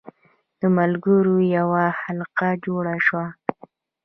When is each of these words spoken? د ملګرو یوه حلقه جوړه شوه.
د 0.59 0.61
ملګرو 0.77 1.35
یوه 1.57 1.83
حلقه 2.01 2.49
جوړه 2.65 2.95
شوه. 3.05 3.25